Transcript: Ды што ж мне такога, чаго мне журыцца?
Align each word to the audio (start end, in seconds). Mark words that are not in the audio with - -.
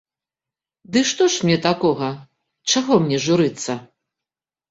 Ды 0.95 0.99
што 1.09 1.23
ж 1.33 1.49
мне 1.49 1.57
такога, 1.67 2.09
чаго 2.75 2.93
мне 3.05 3.17
журыцца? 3.29 3.71